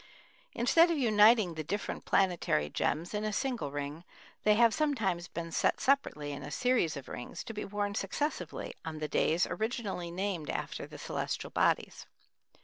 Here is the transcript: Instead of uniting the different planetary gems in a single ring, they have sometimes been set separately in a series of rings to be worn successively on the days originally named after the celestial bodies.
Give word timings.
Instead 0.53 0.89
of 0.89 0.97
uniting 0.97 1.53
the 1.53 1.63
different 1.63 2.05
planetary 2.05 2.71
gems 2.71 3.13
in 3.13 3.23
a 3.23 3.31
single 3.31 3.69
ring, 3.69 4.03
they 4.43 4.55
have 4.55 4.73
sometimes 4.73 5.27
been 5.27 5.51
set 5.51 5.79
separately 5.79 6.31
in 6.31 6.41
a 6.41 6.49
series 6.49 6.97
of 6.97 7.07
rings 7.07 7.43
to 7.43 7.53
be 7.53 7.63
worn 7.65 7.93
successively 7.93 8.73
on 8.83 8.97
the 8.97 9.07
days 9.07 9.45
originally 9.45 10.09
named 10.09 10.49
after 10.49 10.87
the 10.87 10.97
celestial 10.97 11.51
bodies. 11.51 12.07